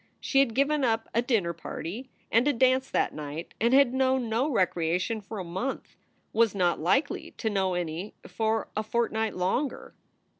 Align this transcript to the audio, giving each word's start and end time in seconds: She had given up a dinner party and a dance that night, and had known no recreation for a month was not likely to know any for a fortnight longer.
She 0.19 0.39
had 0.39 0.55
given 0.55 0.83
up 0.83 1.09
a 1.13 1.21
dinner 1.21 1.53
party 1.53 2.09
and 2.31 2.47
a 2.47 2.53
dance 2.53 2.89
that 2.89 3.13
night, 3.13 3.53
and 3.61 3.71
had 3.71 3.93
known 3.93 4.29
no 4.29 4.49
recreation 4.49 5.21
for 5.21 5.37
a 5.37 5.43
month 5.43 5.95
was 6.33 6.55
not 6.55 6.79
likely 6.79 7.35
to 7.37 7.51
know 7.51 7.75
any 7.75 8.15
for 8.27 8.67
a 8.75 8.81
fortnight 8.81 9.35
longer. 9.35 9.93